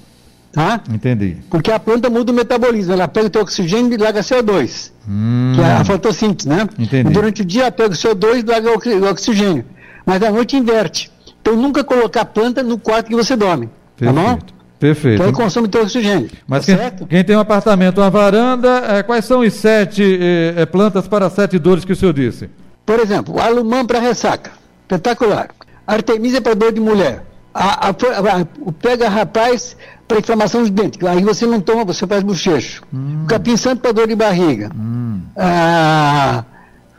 Tá? 0.52 0.80
Entendi. 0.88 1.38
Porque 1.50 1.70
a 1.72 1.80
planta 1.80 2.08
muda 2.08 2.30
o 2.30 2.34
metabolismo, 2.34 2.92
ela 2.92 3.08
pega 3.08 3.26
o 3.26 3.30
teu 3.30 3.42
oxigênio 3.42 3.92
e 3.92 3.96
larga 3.96 4.20
CO2, 4.20 4.92
hum. 5.08 5.52
que 5.54 5.60
é 5.60 5.72
a 5.72 5.84
fotossíntese, 5.84 6.48
né? 6.48 6.68
Entendi. 6.78 7.10
E 7.10 7.12
durante 7.12 7.42
o 7.42 7.44
dia 7.44 7.62
ela 7.62 7.72
pega 7.72 7.92
o 7.92 7.96
CO2 7.96 8.38
e 8.38 8.50
larga 8.50 8.70
o 8.70 9.10
oxigênio. 9.10 9.64
Mas 10.06 10.22
à 10.22 10.30
noite 10.30 10.56
inverte. 10.56 11.10
Então 11.44 11.56
nunca 11.56 11.84
colocar 11.84 12.24
planta 12.24 12.62
no 12.62 12.78
quarto 12.78 13.08
que 13.08 13.14
você 13.14 13.36
dorme. 13.36 13.68
Perfeito. 13.98 14.14
Tá 14.14 14.32
bom? 14.32 14.38
Perfeito. 14.80 15.20
Que 15.20 15.26
aí 15.26 15.32
consome 15.32 15.68
teu 15.68 15.82
oxigênio. 15.82 16.30
Mas 16.48 16.64
tá 16.64 16.90
quem, 16.90 17.06
quem, 17.06 17.24
tem 17.24 17.36
um 17.36 17.40
apartamento, 17.40 18.00
uma 18.00 18.08
varanda, 18.08 18.82
é, 18.88 19.02
quais 19.02 19.26
são 19.26 19.40
os 19.40 19.52
sete 19.52 20.18
é, 20.56 20.64
plantas 20.64 21.06
para 21.06 21.28
sete 21.28 21.58
dores 21.58 21.84
que 21.84 21.92
o 21.92 21.96
senhor 21.96 22.14
disse? 22.14 22.48
Por 22.86 22.98
exemplo, 22.98 23.38
alumã 23.38 23.84
para 23.84 23.98
ressaca. 23.98 24.52
Espetacular. 24.84 25.50
Artemisia 25.86 26.40
para 26.40 26.54
dor 26.54 26.72
de 26.72 26.80
mulher. 26.80 27.22
A, 27.52 27.88
a, 27.88 27.90
a, 27.90 28.46
o 28.60 28.72
pega 28.72 29.06
rapaz 29.06 29.76
para 30.08 30.20
inflamação 30.20 30.62
dos 30.62 30.70
dentes. 30.70 31.06
Aí 31.06 31.22
você 31.22 31.44
não 31.44 31.60
toma, 31.60 31.84
você 31.84 32.06
faz 32.06 32.22
bochecho. 32.22 32.82
Hum. 32.92 33.26
Capim 33.28 33.58
santo 33.58 33.82
para 33.82 33.92
dor 33.92 34.08
de 34.08 34.16
barriga. 34.16 34.70
Hum. 34.74 35.20
Ah, 35.36 36.42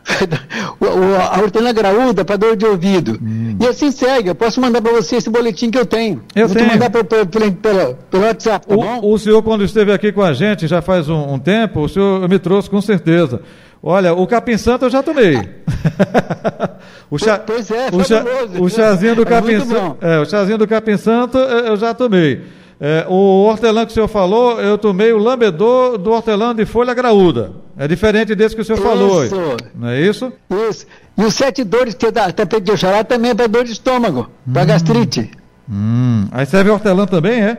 a 1.32 1.42
hortelã 1.42 1.74
graúda 1.74 2.24
para 2.24 2.38
dor 2.38 2.56
de 2.56 2.66
ouvido. 2.66 3.20
Hum. 3.22 3.45
E 3.66 3.68
assim 3.68 3.90
segue. 3.90 4.30
Eu 4.30 4.36
posso 4.36 4.62
mandar 4.62 4.80
para 4.80 4.92
você 4.92 5.16
esse 5.16 5.30
boletim 5.30 5.72
que 5.72 5.78
eu 5.78 5.86
tenho. 5.86 6.22
Eu 6.36 6.48
Vou 6.48 6.56
tenho. 6.56 6.70
mandar 6.70 6.90
pelo, 6.92 7.06
WhatsApp, 8.24 8.68
tá 8.68 8.76
o, 8.76 9.14
o, 9.14 9.18
senhor, 9.18 9.42
quando 9.42 9.64
esteve 9.64 9.92
aqui 9.92 10.12
com 10.12 10.22
a 10.22 10.34
gente, 10.34 10.68
já 10.68 10.82
faz 10.82 11.10
um, 11.10 11.34
um, 11.34 11.40
tempo, 11.40 11.82
o 11.82 11.90
senhor 11.90 12.30
me 12.30 12.38
trouxe 12.38 12.70
com 12.70 12.80
certeza. 12.80 13.42
Olha, 13.82 14.14
o 14.14 14.26
capim 14.28 14.58
santo 14.58 14.86
eu 14.86 14.90
já 14.90 15.02
tomei. 15.02 15.38
o 17.10 17.18
chá, 17.18 17.40
pois 17.40 17.70
é, 17.72 17.90
o, 17.92 18.04
chá, 18.04 18.24
o 18.60 18.70
chazinho 18.70 19.16
do 19.16 19.22
é 19.24 19.26
capim 19.26 19.60
santo, 19.60 19.98
é, 20.02 20.20
o 20.20 20.26
chazinho 20.26 20.58
do 20.58 20.68
capim 20.68 20.98
santo 20.98 21.38
eu 21.38 21.76
já 21.76 21.94
tomei. 21.94 22.44
É, 22.80 23.06
o 23.08 23.46
hortelã 23.46 23.86
que 23.86 23.92
o 23.92 23.94
senhor 23.94 24.08
falou, 24.08 24.60
eu 24.60 24.78
tomei 24.78 25.14
o 25.14 25.18
lambedor 25.18 25.98
do 25.98 26.12
hortelã 26.12 26.54
de 26.54 26.66
folha 26.66 26.94
graúda. 26.94 27.54
É 27.78 27.88
diferente 27.88 28.36
desse 28.36 28.56
que 28.56 28.62
o 28.62 28.66
senhor 28.66 28.80
isso. 28.80 28.88
falou. 28.88 29.58
Não 29.74 29.90
é 29.90 30.02
isso? 30.02 30.32
Isso. 30.70 30.86
E 31.18 31.24
os 31.24 31.34
sete 31.34 31.64
dores 31.64 31.94
que 31.94 32.12
dá 32.12 32.32
tapete 32.32 32.64
de 32.66 32.72
Oxalá 32.72 33.04
também 33.04 33.32
é 33.32 33.34
para 33.34 33.48
dor 33.48 33.64
de 33.64 33.72
estômago, 33.72 34.30
hum. 34.48 34.54
para 34.54 34.66
gastrite. 34.66 35.32
Hum, 35.68 36.28
aí 36.32 36.46
serve 36.46 36.70
hortelã 36.70 37.08
também, 37.08 37.42
é? 37.42 37.58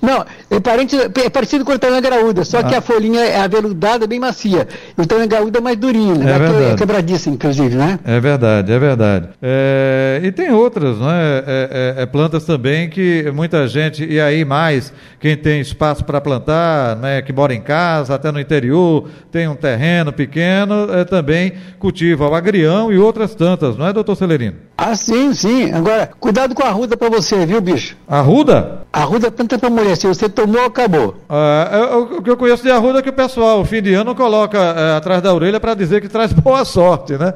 Não, 0.00 0.24
é, 0.50 0.58
parente, 0.58 0.96
é 0.96 1.28
parecido 1.28 1.66
com 1.66 1.72
hortelã 1.72 2.00
graúda, 2.00 2.44
só 2.44 2.60
ah. 2.60 2.64
que 2.64 2.74
a 2.74 2.80
folhinha 2.80 3.20
é 3.20 3.42
aveludada, 3.42 4.06
bem 4.06 4.18
macia. 4.18 4.66
O 4.96 5.02
hortelã 5.02 5.26
graúda 5.26 5.58
é 5.58 5.60
mais 5.60 5.76
durinho, 5.76 6.14
né? 6.14 6.32
É, 6.34 6.38
verdade. 6.38 6.64
é 6.64 6.74
quebradiça, 6.76 7.28
inclusive, 7.28 7.76
né? 7.76 7.98
É 8.04 8.18
verdade, 8.18 8.72
é 8.72 8.78
verdade. 8.78 9.28
É, 9.42 10.20
e 10.24 10.32
tem 10.32 10.50
outras, 10.50 10.98
não 10.98 11.10
é? 11.10 11.44
É, 11.46 11.94
é? 11.98 12.02
é, 12.02 12.06
plantas 12.06 12.44
também 12.44 12.88
que 12.88 13.30
muita 13.34 13.68
gente, 13.68 14.02
e 14.02 14.18
aí 14.18 14.46
mais, 14.46 14.90
quem 15.20 15.36
tem 15.36 15.60
espaço 15.60 16.04
para 16.04 16.22
plantar, 16.22 16.96
né, 16.96 17.20
que 17.20 17.34
mora 17.34 17.54
em 17.54 17.60
casa, 17.60 18.14
até 18.14 18.32
no 18.32 18.40
interior, 18.40 19.10
tem 19.30 19.46
um 19.46 19.54
terreno 19.54 20.10
pequeno, 20.10 20.90
é, 20.90 21.04
também 21.04 21.52
cultiva 21.78 22.26
o 22.26 22.34
agrião 22.34 22.90
e 22.90 22.96
outras 22.98 23.34
tantas, 23.34 23.76
não 23.76 23.86
é, 23.86 23.92
doutor 23.92 24.16
Celerino? 24.16 24.56
Ah, 24.76 24.96
sim, 24.96 25.34
sim. 25.34 25.70
Agora, 25.70 26.10
cuidado 26.18 26.54
com 26.54 26.62
a 26.64 26.70
ruda 26.70 26.96
para 26.96 27.08
você 27.08 27.41
viu, 27.46 27.60
bicho? 27.60 27.96
Arruda? 28.08 28.81
Arruda 28.92 29.28
é 29.28 29.30
planta 29.30 29.58
para 29.58 29.70
mulher. 29.70 29.96
Se 29.96 30.06
você 30.06 30.28
tomou, 30.28 30.66
acabou. 30.66 31.16
É, 31.30 31.94
o 31.96 32.18
o 32.18 32.22
que 32.22 32.30
eu 32.30 32.36
conheço 32.36 32.62
de 32.62 32.70
arruda 32.70 32.98
é 32.98 33.02
que 33.02 33.08
o 33.08 33.12
pessoal, 33.12 33.60
o 33.60 33.64
fim 33.64 33.80
de 33.80 33.94
ano, 33.94 34.14
coloca 34.14 34.58
é, 34.58 34.96
atrás 34.96 35.22
da 35.22 35.32
orelha 35.32 35.58
para 35.58 35.74
dizer 35.74 36.00
que 36.00 36.08
traz 36.08 36.30
boa 36.34 36.64
sorte, 36.64 37.14
né? 37.14 37.32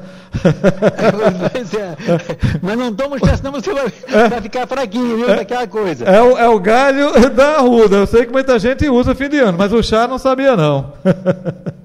Pois 1.51 1.73
é. 1.73 1.95
Mas 2.61 2.77
não 2.77 2.93
toma 2.93 3.17
chá, 3.19 3.35
senão 3.37 3.51
você 3.51 3.73
vai, 3.73 3.91
vai 4.29 4.41
ficar 4.41 4.67
fraquinho, 4.67 5.17
viu? 5.17 5.27
Daquela 5.27 5.67
coisa. 5.67 6.05
É 6.05 6.21
o, 6.21 6.37
é 6.37 6.47
o 6.47 6.59
galho 6.59 7.11
da 7.33 7.57
arruda. 7.57 7.97
Eu 7.97 8.07
sei 8.07 8.25
que 8.25 8.31
muita 8.31 8.59
gente 8.59 8.87
usa 8.87 9.15
fim 9.15 9.29
de 9.29 9.39
ano, 9.39 9.57
mas 9.57 9.73
o 9.73 9.81
chá 9.81 10.07
não 10.07 10.17
sabia, 10.17 10.55
não. 10.55 10.93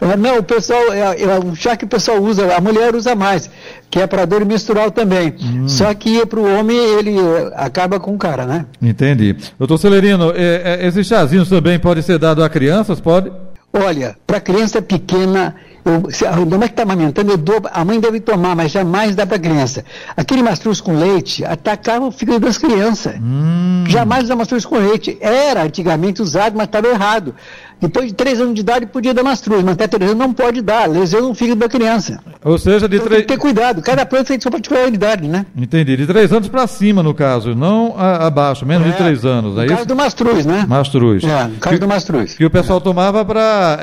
É, 0.00 0.16
Não, 0.16 0.38
o 0.38 0.42
pessoal, 0.42 0.92
é, 0.92 1.20
é 1.20 1.38
um 1.40 1.54
chá 1.56 1.76
que 1.76 1.84
o 1.84 1.88
pessoal 1.88 2.18
usa, 2.22 2.54
a 2.54 2.60
mulher 2.60 2.94
usa 2.94 3.16
mais, 3.16 3.50
que 3.90 3.98
é 4.00 4.06
para 4.06 4.24
dor 4.24 4.44
menstrual 4.44 4.92
também. 4.92 5.34
Só 5.66 5.92
que 5.92 6.24
para 6.24 6.38
o 6.38 6.58
homem 6.58 6.76
ele 6.76 7.18
é, 7.18 7.52
acaba 7.56 7.98
com 7.98 8.14
o 8.14 8.18
cara, 8.18 8.46
né? 8.46 8.64
Entendi. 8.80 9.17
Doutor 9.58 9.78
Celerino, 9.78 10.32
é, 10.34 10.80
é, 10.82 10.86
esses 10.86 11.06
chazinhos 11.06 11.48
também 11.48 11.78
podem 11.78 12.02
ser 12.02 12.18
dados 12.18 12.42
a 12.42 12.48
crianças? 12.48 13.00
Pode? 13.00 13.30
Olha, 13.72 14.16
para 14.26 14.40
criança 14.40 14.80
pequena, 14.80 15.54
eu, 15.84 16.10
se 16.10 16.26
a 16.26 16.32
mãe 16.36 16.60
que 16.60 16.66
está 16.66 16.82
amamentando, 16.82 17.30
eu 17.30 17.36
dou, 17.36 17.60
a 17.70 17.84
mãe 17.84 18.00
deve 18.00 18.18
tomar, 18.18 18.56
mas 18.56 18.72
jamais 18.72 19.14
dá 19.14 19.26
para 19.26 19.38
criança. 19.38 19.84
Aquele 20.16 20.42
mastruz 20.42 20.80
com 20.80 20.96
leite 20.98 21.44
atacava 21.44 22.06
o 22.06 22.10
fígado 22.10 22.40
das 22.40 22.56
crianças. 22.56 23.14
Jamais 23.86 24.28
dá 24.28 24.34
mastruz 24.34 24.64
com 24.64 24.76
leite. 24.76 25.18
Era 25.20 25.64
antigamente 25.64 26.22
usado, 26.22 26.56
mas 26.56 26.66
estava 26.66 26.88
errado. 26.88 27.34
Depois 27.80 28.08
de 28.08 28.14
três 28.14 28.40
anos 28.40 28.54
de 28.54 28.60
idade 28.60 28.86
podia 28.86 29.14
dar 29.14 29.22
mastruz, 29.22 29.62
mas 29.62 29.74
até 29.74 29.86
três 29.86 30.10
anos 30.10 30.20
não 30.26 30.32
pode 30.32 30.60
dar, 30.60 30.88
lesiona 30.88 31.28
o 31.28 31.34
fígado 31.34 31.60
da 31.60 31.68
criança. 31.68 32.18
Ou 32.44 32.58
seja, 32.58 32.88
de 32.88 32.96
Então 32.96 33.06
três. 33.06 33.20
tem 33.20 33.26
que 33.28 33.34
ter 33.34 33.38
cuidado, 33.40 33.80
cada 33.82 34.04
planta 34.04 34.24
tem 34.28 34.40
sua 34.40 34.50
particularidade, 34.50 35.28
né? 35.28 35.46
Entendi. 35.56 35.96
De 35.96 36.06
três 36.06 36.32
anos 36.32 36.48
para 36.48 36.66
cima, 36.66 37.02
no 37.02 37.14
caso, 37.14 37.54
não 37.54 37.94
a- 37.96 38.26
abaixo, 38.26 38.66
menos 38.66 38.84
de 38.86 38.92
É, 38.94 38.96
três 38.96 39.24
anos, 39.24 39.54
No 39.54 39.62
é 39.62 39.66
caso 39.66 39.78
isso? 39.80 39.88
do 39.88 39.94
mastruz, 39.96 40.44
né? 40.44 40.64
Mastruz. 40.68 41.22
É, 41.22 41.44
no 41.44 41.56
caso 41.58 41.74
que, 41.76 41.80
do 41.80 41.88
mastruz. 41.88 42.34
que 42.34 42.44
o 42.44 42.50
pessoal 42.50 42.80
tomava 42.80 43.24
para 43.24 43.78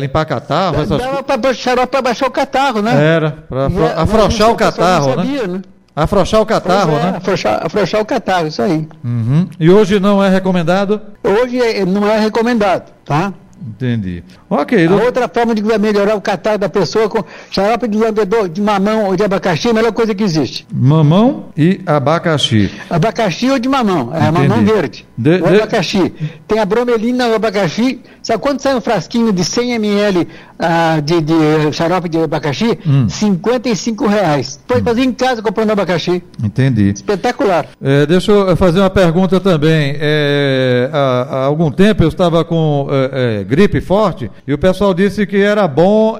limpar 0.00 0.24
catarro, 0.24 0.76
essas 0.80 0.98
Dava 0.98 1.22
para 1.22 1.86
para 1.86 2.02
baixar 2.02 2.26
o 2.26 2.30
catarro, 2.30 2.80
né? 2.82 2.92
Era, 3.16 3.30
para 3.48 3.68
E 3.70 3.78
é- 3.78 3.94
afrouxar 3.96 4.50
o 4.50 4.54
catarro, 4.54 5.08
não 5.10 5.16
né? 5.16 5.22
sabia, 5.24 5.46
né? 5.46 5.62
Afrouxar 5.96 6.42
o 6.42 6.46
catarro, 6.46 6.92
é, 6.92 7.02
né? 7.02 7.14
Afrouxar, 7.16 7.58
afrouxar 7.64 8.00
o 8.02 8.04
catarro, 8.04 8.48
isso 8.48 8.60
aí. 8.60 8.86
Uhum. 9.02 9.48
E 9.58 9.70
hoje 9.70 9.98
não 9.98 10.22
é 10.22 10.28
recomendado? 10.28 11.00
Hoje 11.24 11.58
é- 11.58 11.86
não 11.86 12.06
é 12.06 12.20
recomendado, 12.20 12.92
tá? 13.02 13.32
Entendi. 13.66 14.22
Ok, 14.50 14.84
A 14.84 14.88
doutor. 14.88 15.06
outra 15.06 15.28
forma 15.28 15.54
de 15.54 15.62
melhorar 15.62 16.14
o 16.14 16.20
catarro 16.20 16.58
da 16.58 16.68
pessoa 16.68 17.08
com 17.08 17.24
xarope 17.50 17.88
de 17.88 17.96
lambedor, 17.96 18.46
de 18.48 18.60
mamão 18.60 19.06
ou 19.06 19.16
de 19.16 19.24
abacaxi 19.24 19.68
é 19.68 19.70
a 19.70 19.74
melhor 19.74 19.92
coisa 19.92 20.14
que 20.14 20.22
existe. 20.22 20.66
Mamão 20.70 21.46
e 21.56 21.80
abacaxi. 21.86 22.70
Abacaxi 22.90 23.50
ou 23.50 23.58
de 23.58 23.68
mamão, 23.68 24.14
é 24.14 24.28
Entendi. 24.28 24.48
mamão 24.48 24.64
verde. 24.64 25.05
De- 25.16 25.38
de- 25.38 25.44
abacaxi. 25.46 26.12
Tem 26.46 26.58
a 26.58 26.64
bromelina 26.64 27.28
no 27.28 27.34
abacaxi. 27.34 28.00
Sabe 28.22 28.42
quanto 28.42 28.62
sai 28.62 28.74
um 28.74 28.80
frasquinho 28.80 29.32
de 29.32 29.44
100 29.44 29.72
ml 29.74 30.28
ah, 30.58 31.00
de, 31.02 31.20
de 31.20 31.72
xarope 31.72 32.08
de 32.08 32.18
abacaxi? 32.18 32.78
Hum. 32.86 33.08
55 33.08 34.06
reais. 34.06 34.60
Pode 34.66 34.82
fazer 34.82 35.02
em 35.02 35.12
casa 35.12 35.40
comprando 35.40 35.70
abacaxi. 35.70 36.22
Entendi. 36.42 36.90
Espetacular. 36.90 37.66
É, 37.82 38.04
deixa 38.06 38.32
eu 38.32 38.56
fazer 38.56 38.80
uma 38.80 38.90
pergunta 38.90 39.40
também. 39.40 39.96
É, 39.98 40.90
há, 40.92 41.26
há 41.30 41.44
algum 41.44 41.70
tempo 41.70 42.02
eu 42.02 42.08
estava 42.08 42.44
com 42.44 42.86
é, 42.90 43.44
gripe 43.44 43.80
forte 43.80 44.30
e 44.46 44.52
o 44.52 44.58
pessoal 44.58 44.92
disse 44.92 45.26
que 45.26 45.38
era 45.38 45.66
bom 45.66 46.18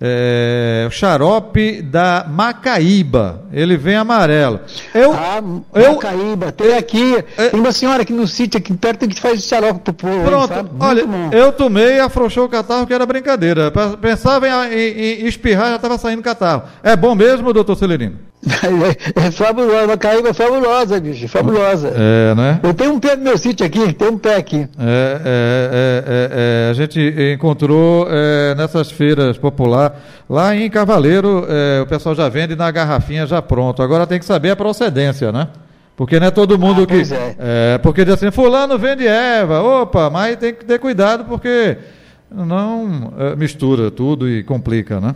é, 0.00 0.84
o 0.86 0.90
xarope 0.90 1.82
da 1.82 2.24
Macaíba. 2.28 3.42
Ele 3.52 3.76
vem 3.76 3.96
amarelo. 3.96 4.60
Eu, 4.94 5.12
Ah, 5.12 5.42
eu, 5.74 5.94
Macaíba, 5.94 6.52
tem 6.52 6.76
aqui. 6.76 7.24
É- 7.36 7.48
Tem 7.48 7.58
uma 7.60 7.72
senhora 7.72 8.02
aqui 8.02 8.12
no 8.12 8.26
sítio 8.26 8.58
aqui 8.58 8.72
perto 8.76 9.08
que 9.08 9.18
faz 9.20 9.42
xarope 9.44 9.80
pro 9.80 9.92
povo. 9.94 10.24
Pronto, 10.24 10.70
olha, 10.78 11.06
bom. 11.06 11.30
eu 11.32 11.50
tomei 11.52 11.96
e 11.96 12.00
afrouxou 12.00 12.44
o 12.44 12.48
catarro, 12.48 12.86
que 12.86 12.94
era 12.94 13.04
brincadeira. 13.06 13.72
Pensava 14.00 14.46
em, 14.48 14.52
em- 14.74 15.22
em 15.22 15.26
espirrar, 15.26 15.70
já 15.70 15.76
estava 15.76 15.98
saindo 15.98 16.22
catarro. 16.22 16.62
É 16.82 16.94
bom 16.94 17.14
mesmo, 17.14 17.52
doutor 17.52 17.76
Celerino? 17.76 18.16
É, 19.16 19.30
fabulosa, 19.32 19.86
Macaíba 19.88 20.28
é 20.28 20.32
fabulosa, 20.32 21.00
bicho, 21.00 21.26
fabulosa. 21.28 21.92
É, 21.94 22.34
né? 22.36 22.60
Eu 22.62 22.72
tenho 22.72 22.92
um 22.92 23.00
pé 23.00 23.16
no 23.16 23.24
meu 23.24 23.36
sítio 23.36 23.66
aqui, 23.66 23.92
tem 23.92 24.08
um 24.08 24.16
pé 24.18 24.36
aqui. 24.36 24.68
É, 24.78 25.20
é, 25.24 25.24
é, 25.24 26.04
é, 26.06 26.66
é, 26.66 26.70
a 26.70 26.72
gente 26.72 27.00
encontrou 27.34 28.06
é, 28.08 28.54
nessas 28.54 28.90
feiras 28.92 29.36
lá 30.28 30.54
em 30.54 30.68
Cavaleiro, 30.70 31.46
é, 31.48 31.80
o 31.82 31.86
pessoal 31.86 32.14
já 32.14 32.28
vende 32.28 32.54
na 32.56 32.70
garrafinha 32.70 33.26
já 33.26 33.40
pronto. 33.42 33.82
Agora 33.82 34.06
tem 34.06 34.18
que 34.18 34.24
saber 34.24 34.50
a 34.50 34.56
procedência, 34.56 35.30
né? 35.32 35.48
Porque 35.96 36.20
não 36.20 36.28
é 36.28 36.30
todo 36.30 36.58
mundo 36.58 36.82
Ah, 36.82 36.86
que. 36.86 36.94
pois 36.94 37.10
é. 37.12 37.36
é, 37.38 37.78
porque 37.78 38.04
diz 38.04 38.14
assim, 38.14 38.30
fulano 38.30 38.78
vende 38.78 39.06
erva, 39.06 39.60
opa, 39.60 40.08
mas 40.08 40.36
tem 40.36 40.54
que 40.54 40.64
ter 40.64 40.78
cuidado 40.78 41.24
porque 41.24 41.76
não 42.30 43.12
é, 43.18 43.34
mistura 43.36 43.90
tudo 43.90 44.28
e 44.28 44.42
complica, 44.44 45.00
né? 45.00 45.14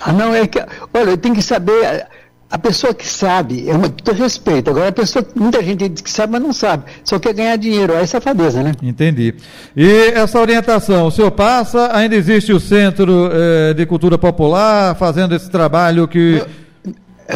Ah, 0.00 0.12
não, 0.12 0.34
é 0.34 0.46
que. 0.46 0.58
Olha, 0.94 1.16
tem 1.16 1.34
que 1.34 1.42
saber. 1.42 2.06
A- 2.50 2.58
pessoa 2.58 2.94
que 2.94 3.06
sabe, 3.06 3.68
é 3.68 3.74
uma, 3.74 3.86
eu 4.06 4.14
respeito. 4.14 4.70
Agora, 4.70 4.88
a 4.88 4.92
pessoa, 4.92 5.24
muita 5.34 5.62
gente 5.62 5.88
diz 5.88 6.00
que 6.02 6.10
sabe, 6.10 6.32
mas 6.32 6.42
não 6.42 6.52
sabe. 6.52 6.84
Só 7.04 7.18
quer 7.18 7.32
ganhar 7.34 7.56
dinheiro. 7.56 7.92
Aí 7.94 8.02
é 8.02 8.06
safadeza, 8.06 8.62
né? 8.62 8.72
Entendi. 8.82 9.34
E 9.76 10.12
essa 10.14 10.38
orientação, 10.40 11.06
o 11.06 11.10
senhor 11.10 11.30
passa, 11.30 11.90
ainda 11.96 12.14
existe 12.16 12.52
o 12.52 12.60
Centro 12.60 13.30
eh, 13.32 13.74
de 13.74 13.84
Cultura 13.86 14.16
Popular 14.18 14.94
fazendo 14.96 15.34
esse 15.34 15.50
trabalho 15.50 16.06
que. 16.08 16.42
É 16.64 16.67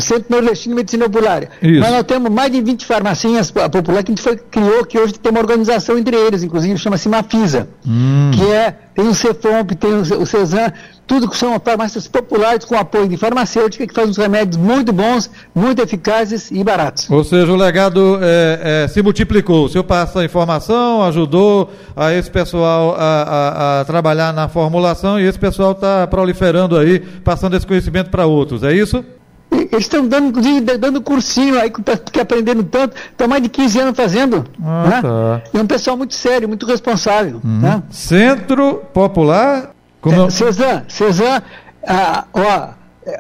Centro 0.00 0.26
Nordestino 0.30 0.74
de 0.74 0.76
Medicina 0.80 1.04
Popular. 1.08 1.48
Isso. 1.60 1.80
Mas 1.80 1.92
nós 1.92 2.02
temos 2.04 2.30
mais 2.30 2.50
de 2.50 2.60
20 2.62 2.86
farmacinhas 2.86 3.50
po- 3.50 3.68
populares 3.68 4.04
que 4.04 4.12
a 4.12 4.14
gente 4.14 4.22
foi, 4.22 4.36
criou, 4.36 4.84
que 4.86 4.98
hoje 4.98 5.14
tem 5.14 5.30
uma 5.30 5.40
organização 5.40 5.98
entre 5.98 6.16
eles, 6.16 6.42
inclusive 6.42 6.78
chama-se 6.78 7.08
Mafisa. 7.08 7.68
Hum. 7.86 8.30
Que 8.34 8.50
é, 8.50 8.74
tem 8.94 9.06
o 9.08 9.14
Cefomp, 9.14 9.70
tem 9.72 9.92
o, 9.94 10.04
Ce- 10.04 10.14
o 10.14 10.24
Cezan, 10.26 10.72
tudo 11.06 11.28
que 11.28 11.36
são 11.36 11.58
farmácias 11.60 12.08
populares 12.08 12.64
com 12.64 12.74
apoio 12.76 13.06
de 13.08 13.16
farmacêutica 13.18 13.86
que 13.86 13.92
faz 13.92 14.08
uns 14.08 14.16
remédios 14.16 14.56
muito 14.56 14.92
bons, 14.92 15.28
muito 15.54 15.82
eficazes 15.82 16.50
e 16.50 16.62
baratos. 16.64 17.10
Ou 17.10 17.22
seja, 17.22 17.52
o 17.52 17.56
legado 17.56 18.18
eh, 18.22 18.84
eh, 18.84 18.88
se 18.88 19.02
multiplicou. 19.02 19.66
O 19.66 19.68
senhor 19.68 19.84
passa 19.84 20.20
a 20.20 20.24
informação, 20.24 21.02
ajudou 21.02 21.70
a 21.94 22.12
esse 22.14 22.30
pessoal 22.30 22.94
a, 22.96 23.00
a- 23.22 23.80
a 23.80 23.84
trabalhar 23.84 24.32
na 24.32 24.48
formulação 24.48 25.20
e 25.20 25.24
esse 25.24 25.38
pessoal 25.38 25.72
está 25.72 26.06
proliferando 26.06 26.78
aí, 26.78 27.00
passando 27.00 27.56
esse 27.56 27.66
conhecimento 27.66 28.08
para 28.08 28.24
outros, 28.24 28.62
é 28.62 28.72
isso? 28.72 29.04
Eles 29.54 29.84
estão 29.84 30.06
dando, 30.06 30.28
inclusive, 30.28 30.60
da- 30.60 30.76
dando 30.76 31.00
cursinho 31.00 31.58
aí, 31.60 31.70
que 32.12 32.20
aprendendo 32.20 32.62
tanto, 32.64 32.94
estão 33.10 33.28
mais 33.28 33.42
de 33.42 33.48
15 33.48 33.78
anos 33.80 33.96
fazendo. 33.96 34.44
Ah, 34.62 34.86
né? 34.88 35.02
tá. 35.02 35.42
E 35.54 35.58
é 35.58 35.62
um 35.62 35.66
pessoal 35.66 35.96
muito 35.96 36.14
sério, 36.14 36.48
muito 36.48 36.66
responsável. 36.66 37.40
Né? 37.44 37.82
Centro 37.90 38.82
Popular. 38.92 39.70
Como 40.00 40.30
Cezan, 40.30 40.84
Cezan, 40.88 41.42
a, 41.86 42.24
ó, 42.34 42.68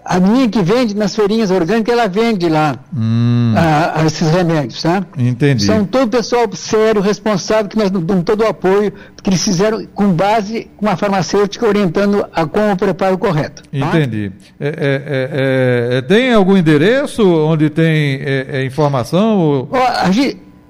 a 0.04 0.20
minha 0.20 0.48
que 0.48 0.62
vende 0.62 0.94
nas 0.94 1.14
feirinhas 1.16 1.50
orgânicas, 1.50 1.92
ela 1.92 2.06
vende 2.08 2.48
lá 2.48 2.76
Hum, 2.96 3.52
a- 3.56 4.00
a 4.00 4.04
esses 4.06 4.30
remédios, 4.30 4.80
tá? 4.82 5.02
entendi. 5.18 5.64
São 5.64 5.84
todo 5.84 6.08
pessoal 6.08 6.46
sério, 6.54 7.00
responsável, 7.02 7.68
que 7.68 7.76
nós 7.76 7.90
damos 7.90 8.22
todo 8.24 8.42
o 8.42 8.46
apoio, 8.46 8.92
que 9.22 9.28
eles 9.30 9.42
fizeram 9.42 9.84
com 9.94 10.08
base 10.12 10.70
com 10.76 10.88
a 10.88 10.96
farmacêutica 10.96 11.66
orientando 11.66 12.24
a 12.32 12.46
como 12.46 12.72
o 12.72 12.76
preparo 12.76 13.18
correto. 13.18 13.62
tá? 13.62 13.68
Entendi. 13.72 14.30
É, 14.60 14.68
é, 14.68 14.72
é, 15.94 15.98
é, 15.98 16.02
tem 16.02 16.32
algum 16.32 16.56
endereço 16.56 17.22
onde 17.46 17.68
tem 17.70 18.20
é, 18.22 18.46
é, 18.50 18.64
informação? 18.64 19.38
ou- 19.38 19.68
Ó, 19.72 19.78
a, 19.78 20.08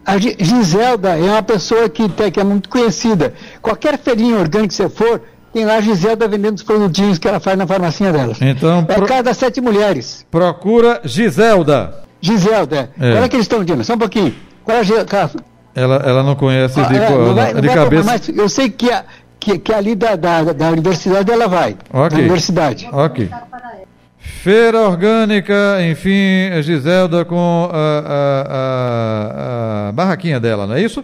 a 0.04 0.18
Gi- 0.18 0.36
Giselda 0.40 1.10
é 1.18 1.22
uma 1.22 1.42
pessoa 1.42 1.88
que, 1.88 2.08
que 2.08 2.40
é 2.40 2.44
muito 2.44 2.68
conhecida. 2.68 3.34
Qualquer 3.60 3.98
feirinha 3.98 4.36
orgânica 4.36 4.68
que 4.68 4.74
você 4.74 4.88
for, 4.88 5.20
tem 5.52 5.64
lá 5.64 5.76
a 5.76 5.80
Giselda 5.80 6.26
vendendo 6.28 6.56
os 6.56 6.62
produtinhos 6.62 7.18
que 7.18 7.28
ela 7.28 7.38
faz 7.40 7.56
na 7.58 7.66
farmacinha 7.66 8.12
dela. 8.12 8.34
Então, 8.40 8.84
É 8.88 8.94
pro- 8.94 9.06
cada 9.06 9.34
sete 9.34 9.60
mulheres. 9.60 10.26
procura 10.30 11.00
Giselda. 11.04 11.94
Giselda, 12.20 12.90
é. 13.00 13.12
É. 13.12 13.18
Olha 13.18 13.28
que 13.28 13.36
eles 13.36 13.44
estão 13.44 13.62
dizendo, 13.64 13.82
só 13.84 13.94
um 13.94 13.98
pouquinho. 13.98 14.34
Qual 14.64 14.76
é 14.76 14.80
a 14.80 14.82
Gi- 14.84 15.04
ca- 15.06 15.30
Ela, 15.74 15.96
ela 15.96 16.22
não 16.22 16.34
conhece 16.36 16.78
Ah, 16.80 16.84
de, 16.84 16.96
é, 16.96 17.10
não 17.10 17.34
vai- 17.34 17.54
de 17.54 17.68
cabeça. 17.68 18.04
mas 18.04 18.28
eu 18.28 18.48
sei 18.48 18.70
que, 18.70 18.90
a, 18.90 19.04
que, 19.40 19.58
que 19.58 19.72
ali 19.72 19.94
da, 19.94 20.14
da, 20.16 20.42
da 20.52 20.68
universidade 20.70 21.30
ela 21.32 21.48
vai. 21.48 21.76
Ok. 21.92 22.10
Da 22.10 22.16
universidade. 22.18 22.88
Ok. 22.92 23.28
Feira 24.18 24.80
orgânica, 24.82 25.78
enfim, 25.82 26.50
Giselda 26.62 27.24
com 27.24 27.68
a, 27.72 27.76
a- 27.76 28.46
a- 29.86 29.88
a 29.88 29.92
barraquinha 29.92 30.38
dela, 30.38 30.66
não 30.66 30.74
é 30.76 30.82
isso? 30.82 31.02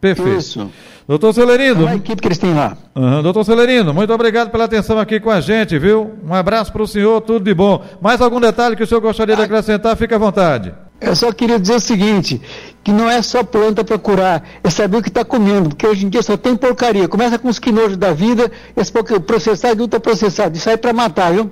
Perfeito. 0.00 0.38
Isso. 0.38 0.70
Doutor 1.06 1.34
Celerino, 1.34 1.82
Olha 1.82 1.92
a 1.92 1.96
equipe 1.96 2.22
que 2.22 2.28
eles 2.28 2.38
têm 2.38 2.54
lá. 2.54 2.76
Aham, 2.94 3.22
doutor 3.22 3.44
Celerino, 3.44 3.92
muito 3.92 4.12
obrigado 4.12 4.50
pela 4.50 4.64
atenção 4.64 4.98
aqui 4.98 5.18
com 5.18 5.30
a 5.30 5.40
gente, 5.40 5.78
viu? 5.78 6.12
Um 6.24 6.32
abraço 6.32 6.72
para 6.72 6.82
o 6.82 6.86
senhor, 6.86 7.20
tudo 7.22 7.44
de 7.44 7.52
bom. 7.52 7.84
Mais 8.00 8.20
algum 8.20 8.40
detalhe 8.40 8.76
que 8.76 8.82
o 8.82 8.86
senhor 8.86 9.00
gostaria 9.00 9.34
de 9.34 9.42
acrescentar, 9.42 9.96
fique 9.96 10.14
à 10.14 10.18
vontade. 10.18 10.72
Eu 11.00 11.16
só 11.16 11.32
queria 11.32 11.58
dizer 11.58 11.74
o 11.74 11.80
seguinte, 11.80 12.40
que 12.84 12.92
não 12.92 13.10
é 13.10 13.20
só 13.22 13.42
planta 13.42 13.82
para 13.82 13.98
curar, 13.98 14.44
é 14.62 14.70
saber 14.70 14.98
o 14.98 15.02
que 15.02 15.08
está 15.08 15.24
comendo, 15.24 15.70
porque 15.70 15.84
hoje 15.84 16.06
em 16.06 16.08
dia 16.08 16.22
só 16.22 16.36
tem 16.36 16.54
porcaria. 16.54 17.08
Começa 17.08 17.36
com 17.40 17.48
os 17.48 17.58
quinojos 17.58 17.96
da 17.96 18.12
vida, 18.12 18.50
esse 18.76 18.92
processado 19.26 19.80
e 19.80 19.82
ultraprocessado, 19.82 20.56
isso 20.56 20.68
aí 20.68 20.74
é 20.74 20.78
para 20.78 20.92
matar, 20.92 21.32
viu? 21.32 21.50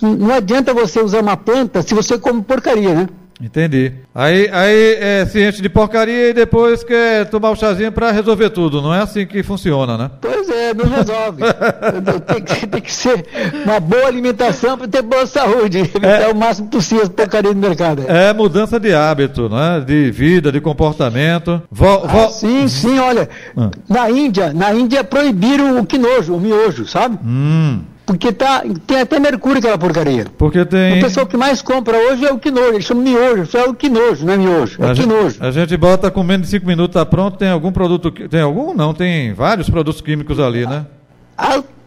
Não 0.00 0.32
adianta 0.32 0.72
você 0.72 1.00
usar 1.00 1.20
uma 1.20 1.36
planta 1.36 1.82
se 1.82 1.92
você 1.92 2.16
come 2.16 2.42
porcaria, 2.42 2.94
né? 2.94 3.08
Entendi. 3.44 3.92
Aí, 4.14 4.48
aí 4.50 4.96
é 4.98 5.26
ciente 5.26 5.60
de 5.60 5.68
porcaria 5.68 6.30
e 6.30 6.32
depois 6.32 6.82
quer 6.82 7.28
tomar 7.28 7.50
o 7.50 7.56
chazinho 7.56 7.92
para 7.92 8.10
resolver 8.10 8.48
tudo. 8.48 8.80
Não 8.80 8.94
é 8.94 9.02
assim 9.02 9.26
que 9.26 9.42
funciona, 9.42 9.98
né? 9.98 10.10
Pois 10.18 10.48
é, 10.48 10.72
não 10.72 10.86
resolve. 10.86 11.42
tem, 12.26 12.42
que, 12.42 12.66
tem, 12.66 12.80
que, 12.80 12.92
ser 12.92 13.26
uma 13.66 13.78
boa 13.78 14.06
alimentação 14.06 14.78
para 14.78 14.88
ter 14.88 15.02
boa 15.02 15.26
saúde. 15.26 15.80
Evitar 15.80 16.22
é, 16.22 16.28
o 16.28 16.34
máximo 16.34 16.68
possível 16.68 17.08
porcaria 17.10 17.52
do 17.52 17.60
mercado. 17.60 18.04
É 18.08 18.32
mudança 18.32 18.80
de 18.80 18.94
hábito, 18.94 19.50
né? 19.50 19.84
De 19.86 20.10
vida, 20.10 20.50
de 20.50 20.60
comportamento. 20.60 21.62
Vo, 21.70 21.98
vo... 21.98 22.20
Ah, 22.20 22.30
sim, 22.30 22.66
sim, 22.66 22.98
olha. 22.98 23.28
Ah. 23.54 23.70
Na 23.86 24.10
Índia, 24.10 24.54
na 24.54 24.72
Índia 24.72 25.04
proibiram 25.04 25.78
o 25.78 25.84
quinojo, 25.84 26.34
o 26.34 26.40
miojo, 26.40 26.86
sabe? 26.86 27.18
Hum. 27.22 27.82
Porque 28.06 28.32
tá, 28.32 28.62
tem 28.86 29.00
até 29.00 29.18
mercúrio 29.18 29.58
aquela 29.58 29.78
porcaria. 29.78 30.26
Porque 30.36 30.64
tem. 30.64 30.98
O 30.98 31.00
pessoal 31.00 31.26
que 31.26 31.36
mais 31.36 31.62
compra 31.62 31.96
hoje 31.96 32.26
é 32.26 32.32
o 32.32 32.38
quinojo. 32.38 32.74
Eles 32.74 32.84
chamam 32.84 33.02
miojo. 33.02 33.46
Só 33.46 33.58
é 33.60 33.64
o 33.64 33.74
quinojo, 33.74 34.26
não 34.26 34.34
é 34.34 34.36
miojo. 34.36 34.82
É 34.82 34.90
a 34.90 34.94
quinojo. 34.94 35.30
Gente, 35.30 35.42
a 35.42 35.50
gente 35.50 35.76
bota 35.76 36.10
com 36.10 36.22
menos 36.22 36.46
de 36.46 36.50
5 36.50 36.66
minutos, 36.66 36.94
tá 36.94 37.06
pronto. 37.06 37.38
Tem 37.38 37.48
algum 37.48 37.72
produto. 37.72 38.10
Tem 38.10 38.42
algum? 38.42 38.74
Não, 38.74 38.92
tem 38.92 39.32
vários 39.32 39.70
produtos 39.70 40.02
químicos 40.02 40.38
ali, 40.38 40.66
né? 40.66 40.86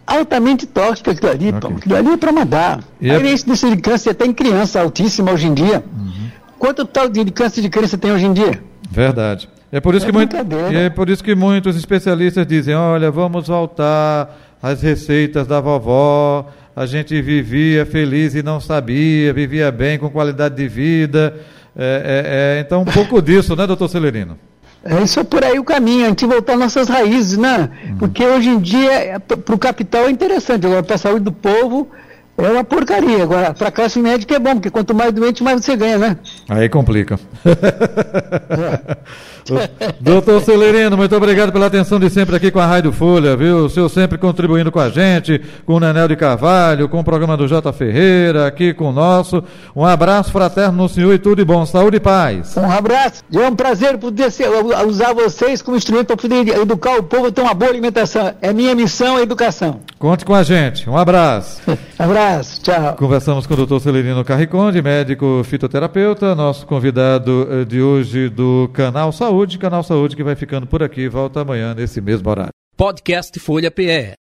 altamente 0.08 0.66
tóxico 0.66 1.12
aquilo 1.12 1.30
ali, 1.30 1.50
okay. 1.50 1.76
Aquilo 1.76 1.96
ali 1.98 2.10
é 2.12 2.18
para 2.18 2.32
mandar. 2.32 2.80
E 3.02 3.12
a 3.12 3.20
incidência 3.20 3.70
de 3.70 3.78
câncer 3.82 4.12
até 4.12 4.26
em 4.26 4.34
criança 4.34 4.80
altíssima 4.80 5.32
hoje 5.32 5.48
em 5.48 5.54
dia. 5.54 5.84
Uhum. 5.94 6.30
Quanto 6.58 6.86
tal 6.86 7.10
de 7.10 7.26
câncer 7.26 7.62
de 7.62 7.70
criança 7.70 7.98
tem 7.98 8.12
hoje 8.12 8.26
em 8.26 8.34
dia? 8.34 8.64
Verdade. 8.90 9.50
É 9.70 9.82
por 9.82 9.94
isso, 9.96 10.06
é 10.06 10.10
que, 10.10 10.14
muito, 10.14 10.34
é 10.34 10.90
por 10.90 11.10
isso 11.10 11.22
que 11.22 11.36
muitos 11.36 11.76
especialistas 11.76 12.48
dizem, 12.48 12.74
olha, 12.74 13.12
vamos 13.12 13.50
voltar 13.50 14.34
as 14.62 14.82
receitas 14.82 15.48
da 15.48 15.60
vovó, 15.60 16.48
a 16.76 16.86
gente 16.86 17.20
vivia 17.22 17.86
feliz 17.86 18.36
e 18.36 18.44
não 18.44 18.60
sabia, 18.60 19.34
vivia 19.34 19.72
bem, 19.72 19.98
com 19.98 20.10
qualidade 20.10 20.56
de 20.56 20.68
vida. 20.68 21.36
É, 21.76 22.56
é, 22.56 22.58
é, 22.58 22.62
então, 22.62 22.82
um 22.82 22.86
pouco 22.86 23.22
disso, 23.22 23.56
né, 23.56 23.68
doutor 23.68 23.88
Celerino? 23.88 24.38
É 24.84 25.02
isso 25.02 25.20
é 25.20 25.24
por 25.24 25.44
aí 25.44 25.60
o 25.60 25.64
caminho, 25.64 26.06
a 26.06 26.10
gente 26.10 26.26
voltar 26.26 26.54
às 26.54 26.60
nossas 26.60 26.88
raízes, 26.88 27.38
né? 27.38 27.70
Uhum. 27.90 27.98
Porque 27.98 28.26
hoje 28.26 28.50
em 28.50 28.60
dia, 28.60 28.94
é, 28.94 29.20
para 29.20 29.56
o 29.56 29.58
capital 29.58 30.06
é 30.06 30.12
interessante, 30.12 30.66
agora 30.66 30.84
para 30.84 30.96
a 30.96 31.00
saúde 31.00 31.26
do 31.26 31.32
povo 31.32 31.90
é 32.38 32.52
uma 32.52 32.64
porcaria. 32.64 33.24
Agora, 33.24 33.54
para 33.54 33.70
a 33.70 33.72
classe 33.72 34.00
médica 34.00 34.36
é 34.36 34.40
bom, 34.40 34.54
porque 34.54 34.70
quanto 34.70 34.94
mais 34.94 35.12
doente, 35.14 35.44
mais 35.44 35.64
você 35.64 35.76
ganha, 35.76 35.98
né? 35.98 36.18
Aí 36.50 36.70
complica. 36.70 37.20
É. 39.50 39.94
Doutor 40.02 40.42
Celerino, 40.42 40.98
muito 40.98 41.16
obrigado 41.16 41.54
pela 41.54 41.68
atenção 41.68 41.98
de 42.00 42.10
sempre 42.10 42.36
aqui 42.36 42.52
com 42.52 42.60
a 42.60 42.66
Rádio 42.66 42.92
Folha, 42.92 43.36
viu? 43.38 43.66
O 43.66 43.70
senhor 43.70 43.88
sempre 43.88 44.18
contribuindo 44.18 44.72
com 44.72 44.80
a 44.80 44.90
gente, 44.90 45.42
com 45.66 45.76
o 45.76 45.80
Nenel 45.80 46.10
de 46.10 46.18
Carvalho, 46.18 46.90
com 46.90 47.00
o 47.00 47.04
programa 47.04 47.38
do 47.38 47.48
J. 47.48 47.72
Ferreira, 47.72 48.46
aqui 48.46 48.74
com 48.74 48.90
o 48.90 48.92
nosso. 48.92 49.42
Um 49.74 49.86
abraço 49.86 50.32
fraterno 50.32 50.84
no 50.84 50.90
senhor 50.90 51.14
e 51.14 51.20
tudo 51.20 51.38
de 51.38 51.46
bom. 51.46 51.66
Saúde 51.66 51.96
e 51.98 52.00
paz. 52.00 52.58
Um 52.58 52.70
abraço. 52.70 53.24
É 53.34 53.48
um 53.48 53.56
prazer 53.56 53.98
poder 53.98 54.32
ser, 54.32 54.50
usar 54.86 55.14
vocês 55.14 55.62
como 55.62 55.78
instrumento 55.78 56.08
para 56.08 56.18
poder 56.18 56.48
educar 56.60 56.98
o 56.98 57.04
povo 57.04 57.28
a 57.28 57.32
ter 57.32 57.42
uma 57.42 57.54
boa 57.54 57.72
alimentação. 57.72 58.34
É 58.42 58.52
minha 58.52 58.76
missão 58.76 59.16
a 59.16 59.22
educação. 59.22 59.80
Conte 59.98 60.26
com 60.26 60.34
a 60.34 60.44
gente. 60.44 60.90
Um 60.90 60.98
abraço. 60.98 61.62
abraço. 61.98 62.27
Tchau. 62.62 62.96
Conversamos 62.96 63.48
com 63.48 63.54
o 63.54 63.58
doutor 63.58 63.80
Celerino 63.80 64.24
Carriconde, 64.26 64.82
médico 64.82 65.42
fitoterapeuta, 65.46 66.36
nosso 66.36 66.66
convidado 66.66 67.48
eh, 67.50 67.66
de 67.66 67.82
hoje 67.82 68.30
do 68.30 68.70
canal 68.74 69.12
Saúde. 69.12 69.28
Saúde, 69.38 69.60
Canal 69.60 69.84
Saúde, 69.84 70.16
que 70.16 70.24
vai 70.24 70.36
ficando 70.36 70.66
por 70.66 70.82
aqui. 70.82 71.08
Volta 71.08 71.42
amanhã 71.42 71.76
nesse 71.76 72.02
mesmo 72.02 72.28
horário. 72.30 72.52
Podcast 72.76 73.38
Folha 73.40 73.70
PE. 73.70 74.14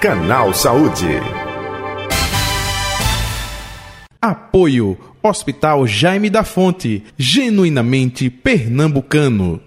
Canal 0.00 0.52
Saúde. 0.52 1.08
Apoio 4.20 4.98
Hospital 5.22 5.86
Jaime 5.86 6.28
da 6.28 6.44
Fonte, 6.44 7.04
genuinamente 7.16 8.28
pernambucano. 8.28 9.62